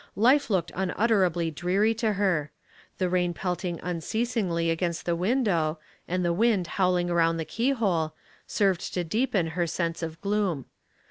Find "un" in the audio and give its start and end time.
0.73-0.91, 3.81-3.99